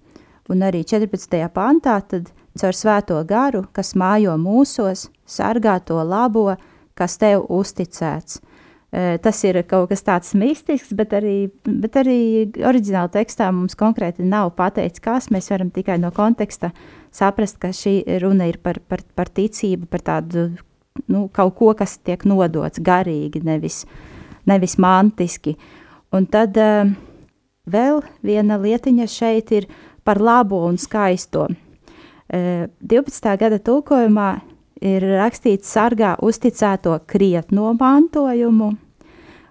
Un 0.50 0.64
arī 0.66 0.82
14. 0.82 1.36
pantā 1.54 2.00
tad 2.02 2.32
caur 2.58 2.74
svēto 2.74 3.20
garu, 3.26 3.64
kas 3.72 3.94
mājo 3.94 4.34
mūsos, 4.40 5.08
sargā 5.26 5.78
to 5.86 6.00
labo, 6.02 6.56
kas 6.98 7.16
tev 7.20 7.46
uzticēts. 7.48 8.40
Uh, 8.90 9.14
tas 9.22 9.38
ir 9.46 9.54
kaut 9.70 9.92
kas 9.92 10.02
tāds 10.02 10.32
mistisks, 10.34 10.90
bet 10.98 11.12
arī, 11.14 11.44
bet 11.62 11.94
arī 12.00 12.48
oriģināla 12.58 13.12
tekstā 13.14 13.46
mums 13.54 13.78
konkrēti 13.78 14.26
nav 14.26 14.50
pateikts, 14.58 15.02
kas 15.04 15.28
mēs 15.30 15.46
varam 15.52 15.70
tikai 15.70 15.94
no 16.02 16.10
konteksta 16.10 16.72
saprast, 17.14 17.60
ka 17.62 17.70
šī 17.70 18.00
runa 18.18 18.48
ir 18.50 18.58
par, 18.58 18.80
par, 18.82 19.04
par 19.14 19.30
ticību, 19.30 19.86
par 19.86 20.02
tādu 20.02 20.48
nu, 21.06 21.28
kaut 21.32 21.54
ko, 21.58 21.70
kas 21.78 22.00
tiek 22.02 22.24
nodots 22.26 22.82
garīgi, 22.82 23.44
nevis, 23.46 23.84
nevis 24.50 24.74
mantiski. 24.82 25.54
Un 26.10 26.26
tad 26.26 26.58
uh, 26.58 26.90
vēl 27.70 28.02
viena 28.26 28.58
lietiņa 28.58 29.06
šeit 29.10 29.54
ir 29.54 29.68
par 30.02 30.18
labo 30.18 30.64
un 30.66 30.78
skaisto. 30.80 31.46
Uh, 31.46 31.58
eh, 32.34 32.66
12. 32.82 33.36
gada 33.38 33.58
tulkojumā 33.58 34.30
ir 34.80 35.04
rakstīts 35.16 35.70
sargā 35.72 36.16
uzticēto 36.24 36.98
krietno 37.06 37.72
mantojumu, 37.78 38.72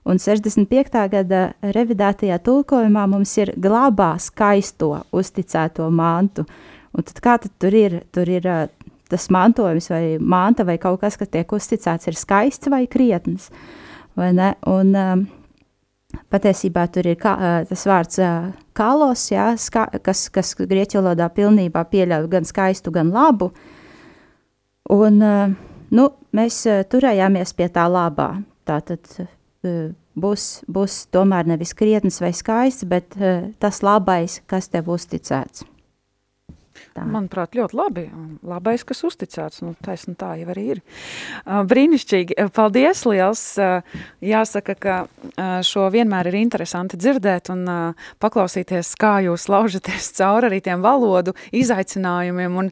Un 0.10 0.18
65. 0.18 0.96
gada 1.12 1.42
revidētajā 1.76 2.40
tulkojumā 2.42 3.04
mums 3.12 3.36
ir 3.38 3.52
glabā 3.62 4.14
skaisto 4.18 5.04
uzticēto 5.14 5.90
mantu. 5.94 6.48
Un 6.96 7.06
tad 7.06 7.20
kā 7.22 7.36
tad 7.44 7.54
tur 7.62 7.76
ir? 7.78 8.00
Tur 8.16 8.32
ir 8.32 8.48
tas 9.10 9.28
mantojums 9.30 9.90
vai 9.92 10.18
manta 10.18 10.66
vai 10.66 10.80
kaut 10.82 11.02
kas, 11.04 11.18
kas 11.20 11.30
tiek 11.30 11.52
uzticēts, 11.54 12.10
ir 12.10 12.18
skaists 12.18 12.72
vai 12.72 12.86
krietns. 12.90 13.52
Vai 14.18 14.32
ne? 14.34 14.56
un, 14.70 14.96
um, 14.96 15.28
Patiesībā 16.10 16.88
tur 16.90 17.06
ir 17.06 17.20
kā, 17.22 17.36
tas 17.70 17.84
vārds 17.86 18.18
kalos, 18.74 19.28
jā, 19.30 19.52
ska, 19.62 19.84
kas, 20.02 20.24
kas 20.34 20.56
grieķu 20.58 20.98
valodā 21.04 21.28
pilnībā 21.30 21.84
pieļauj 21.86 22.26
gan 22.32 22.48
skaistu, 22.50 22.90
gan 22.90 23.12
labu. 23.14 23.52
Un, 24.90 25.20
nu, 25.94 26.06
mēs 26.34 26.62
turējāmies 26.90 27.54
pie 27.58 27.68
tā 27.74 27.86
labā. 27.90 28.30
Tātad 28.66 29.06
būs, 30.20 30.46
būs 30.70 31.02
tomēr 31.14 31.50
nevis 31.50 31.76
krietns 31.78 32.22
vai 32.22 32.32
skaists, 32.34 32.88
bet 32.90 33.18
tas 33.62 33.84
labais, 33.86 34.40
kas 34.50 34.70
tev 34.74 34.90
uzticēts. 34.94 35.66
Tā. 36.96 37.04
Manuprāt, 37.06 37.54
ļoti 37.58 37.78
labi. 37.78 38.04
Labais, 38.46 38.84
kas 38.88 39.04
uzticēts, 39.06 39.62
nu, 39.66 39.76
taisn 39.86 40.16
tā 40.20 40.34
jau 40.40 40.48
arī 40.50 40.66
ir. 40.74 40.82
Brīnišķīgi. 41.46 42.38
Paldies 42.56 43.04
liels. 43.06 43.44
Jāsaka, 44.26 44.76
ka 44.76 44.96
šo 45.66 45.86
vienmēr 45.94 46.32
ir 46.32 46.40
interesanti 46.40 46.98
dzirdēt 47.00 47.52
un 47.54 47.66
paklausīties, 48.24 48.92
kā 49.00 49.20
jūs 49.28 49.48
laužaties 49.52 50.10
cauri 50.20 50.50
arī 50.50 50.62
tiem 50.66 50.84
valodu 50.86 51.36
izaicinājumiem. 51.56 52.58
Un 52.64 52.72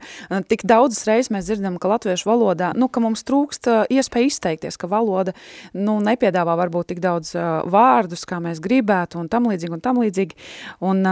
tik 0.50 0.66
daudzas 0.68 1.06
reizes 1.10 1.32
mēs 1.34 1.50
dzirdam, 1.52 1.78
ka 1.82 1.94
latviešu 1.94 2.30
valodā, 2.32 2.74
nu, 2.78 2.90
ka 2.90 3.04
mums 3.04 3.26
trūkst 3.28 3.70
iespēja 3.94 4.32
izteikties, 4.32 4.80
ka 4.82 4.90
valoda, 4.92 5.36
nu, 5.78 6.00
nepiedāvā 6.04 6.58
varbūt 6.64 6.94
tik 6.94 7.04
daudz 7.04 7.36
vārdus, 7.70 8.26
kā 8.28 8.42
mēs 8.44 8.62
gribētu 8.64 9.22
un 9.22 9.30
tam 9.32 9.50
līdzīgi 9.52 9.78
un 9.78 9.86
tam 9.86 10.02
līdzīgi. 10.02 10.42
Un 10.88 11.06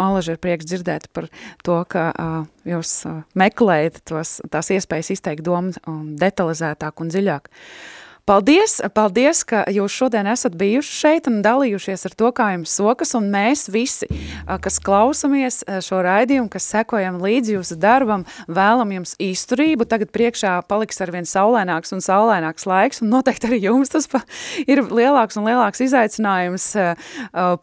Alaži 0.00 0.34
ir 0.34 0.40
prieks 0.42 0.68
dzirdēt 0.68 1.10
par 1.14 1.28
to, 1.64 1.80
ka 1.88 2.10
jūs 2.70 2.92
meklējat 3.38 4.02
tos, 4.08 4.38
tās 4.52 4.70
iespējas 4.74 5.12
izteikt 5.16 5.46
domu 5.46 5.74
detalizētāk 6.20 7.02
un 7.02 7.12
dziļāk. 7.12 7.50
Paldies, 8.30 8.76
paldies, 8.94 9.40
ka 9.42 9.64
jūs 9.74 9.90
šodien 9.90 10.28
esat 10.30 10.54
bijuši 10.54 10.92
šeit 10.94 11.26
un 11.26 11.40
dalījušies 11.42 12.06
ar 12.06 12.12
to, 12.14 12.28
kā 12.30 12.44
jums 12.52 12.70
sokas, 12.78 13.10
un 13.18 13.24
mēs 13.32 13.64
visi, 13.74 14.06
kas 14.46 14.76
klausamies 14.86 15.56
šo 15.82 15.98
raidījumu, 16.06 16.46
kas 16.52 16.68
sekojam 16.70 17.18
līdzi 17.18 17.56
jūsu 17.56 17.74
darbam, 17.82 18.22
vēlam 18.46 18.92
jums 18.94 19.16
izturību. 19.18 19.82
Tagad 19.90 20.12
priekšā 20.14 20.52
paliks 20.70 21.02
arvien 21.02 21.26
saulēnāks 21.26 21.90
un 21.96 22.04
saulēnāks 22.06 22.68
laiks, 22.70 23.02
un 23.02 23.10
noteikti 23.16 23.50
arī 23.50 23.58
jums 23.64 23.90
tas 23.90 24.06
ir 24.62 24.84
lielāks 24.86 25.40
un 25.40 25.50
lielāks 25.50 25.82
izaicinājums 25.88 26.68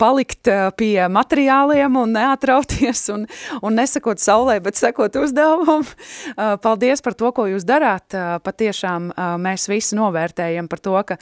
palikt 0.04 0.52
pie 0.76 1.08
materiāliem 1.08 1.96
un 2.04 2.12
neatrauties 2.20 3.06
un, 3.16 3.24
un 3.62 3.80
nesakot 3.80 4.20
saulē, 4.20 4.60
bet 4.68 4.76
sekot 4.76 5.16
uzdevumam. 5.24 5.88
Paldies 6.36 7.08
par 7.08 7.16
to, 7.16 7.32
ko 7.32 7.48
jūs 7.54 7.64
darāt. 7.64 8.12
Patiešām 8.44 9.14
mēs 9.48 9.72
visi 9.72 9.96
novērtējam 9.96 10.57
runājam 10.58 10.70
par 10.70 10.80
to, 10.82 10.96
ka 11.06 11.18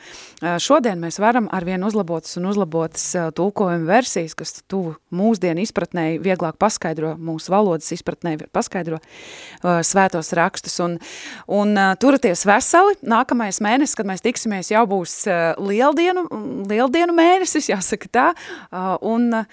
šodien 0.60 1.00
mēs 1.02 1.20
varam 1.20 1.50
arvien 1.52 1.84
uzlabotas 1.84 2.38
un 2.38 2.48
uzlabotas 2.50 3.16
tulkojuma 3.36 3.86
versijas, 3.86 4.36
kas 4.36 4.64
tuvu 4.68 4.96
mūsdienu 5.12 5.62
izpratnēji 5.64 6.22
vieglāk 6.24 6.58
paskaidro, 6.58 7.16
mūsu 7.18 7.52
valodas 7.52 7.92
izpratnēji 7.92 8.50
paskaidro 8.52 9.00
svētos 9.62 10.34
rakstus. 10.34 10.80
Un, 10.80 10.98
un 11.48 11.76
turaties 12.00 12.46
veseli, 12.46 12.98
nākamais 13.04 13.62
mēnesis, 13.62 13.96
kad 13.96 14.08
mēs 14.08 14.24
tiksimies, 14.24 14.72
jau 14.72 14.86
būs 14.88 15.26
lieldienu, 15.60 16.28
lieldienu 16.70 17.16
mēnesis, 17.16 17.70
jāsaka 17.72 18.12
tā, 18.12 18.28
un 19.02 19.46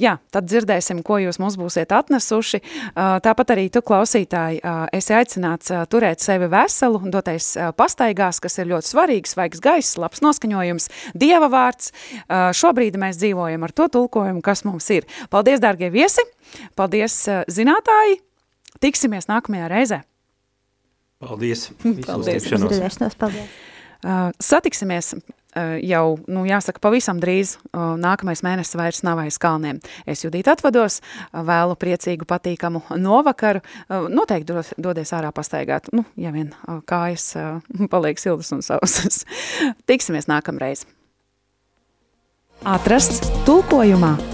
jā, 0.00 0.16
tad 0.34 0.48
dzirdēsim, 0.48 1.02
ko 1.06 1.18
jūs 1.22 1.38
mums 1.42 1.56
būsiet 1.60 1.92
atnesuši. 1.94 2.60
Tāpat 2.94 3.52
arī 3.54 3.66
tu, 3.72 3.82
klausītāji, 3.86 4.60
esi 4.94 5.16
aicināts 5.16 5.72
turēt 5.92 6.24
sevi 6.24 6.48
veselu, 6.52 7.02
doties 7.14 7.52
pastaigās, 7.78 8.40
kas 8.44 8.58
ir 8.60 8.70
ļoti 8.72 8.92
svarīgs, 8.92 9.34
svaigs 9.36 9.62
gaiss, 9.64 9.98
labs 10.00 10.24
noskaņojums, 10.24 10.88
Dieva 11.18 11.50
vārds. 11.52 11.92
Šobrīd 12.30 12.98
mēs 13.00 13.20
dzīvojam 13.20 13.66
ar 13.66 13.74
to 13.76 13.88
tulkojumu, 13.98 14.42
kas 14.44 14.64
mums 14.68 14.88
ir. 14.94 15.08
Paldies, 15.32 15.62
dārgie 15.64 15.90
viesi! 15.94 16.24
Paldies, 16.78 17.22
zinātāji! 17.50 18.20
Tiksimies 18.82 19.30
nākamajā 19.30 19.70
reizē! 19.72 20.02
Paldies! 21.24 21.70
Paldies! 22.08 22.50
Paldies. 22.50 23.16
Paldies. 23.20 23.62
Satiksimies 24.40 25.14
jau, 25.82 26.18
nu, 26.26 26.44
jāsaka, 26.48 26.82
pavisam 26.82 27.20
drīz 27.22 27.56
eh, 27.56 27.78
nākamais 28.00 28.42
mēnesis 28.46 28.78
vairs 28.78 29.02
nav 29.06 29.22
aiz 29.22 29.38
kalniem. 29.42 29.80
Es 30.06 30.24
Judīt 30.24 30.48
atvados, 30.50 31.00
eh, 31.00 31.40
vēlu 31.46 31.78
priecīgu, 31.80 32.26
patīkamu 32.28 32.84
novakaru. 32.98 33.62
Noteikti 33.88 34.56
dodies 34.80 35.12
ārā 35.16 35.30
pastaigāt, 35.34 35.90
nu, 35.94 36.04
ja 36.16 36.32
vien 36.34 36.52
kājas 36.90 37.32
paliek 37.92 38.20
sildas 38.20 38.52
un 38.56 38.64
sausas. 38.66 39.24
Tiksimies 39.90 40.30
nākamreiz. 40.30 40.86
Atrasts 42.64 43.28
tulkojumā! 43.44 44.33